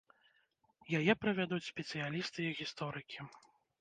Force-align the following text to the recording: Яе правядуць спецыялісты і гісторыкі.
Яе 0.99 1.13
правядуць 1.25 1.67
спецыялісты 1.71 2.39
і 2.49 2.59
гісторыкі. 2.63 3.19